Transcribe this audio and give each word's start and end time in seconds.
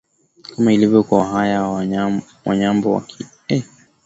Kama 0.51 0.73
ilivyo 0.73 1.03
Kwa 1.03 1.17
wahaya 1.17 1.61
wanyambo 2.45 2.93
wakiga 2.93 3.29
wanyoro 3.49 3.67